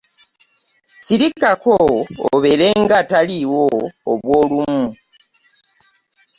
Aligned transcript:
Sirikako 1.03 1.75
obeerenga 2.35 2.93
ataliiwo 3.03 3.65
obw'olumu. 4.11 4.85